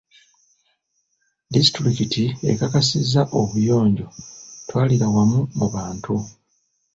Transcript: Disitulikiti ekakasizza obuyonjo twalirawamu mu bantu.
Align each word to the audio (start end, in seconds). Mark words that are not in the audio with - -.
Disitulikiti 1.53 2.23
ekakasizza 2.51 3.21
obuyonjo 3.39 4.07
twalirawamu 4.67 5.39
mu 5.57 5.67
bantu. 5.73 6.13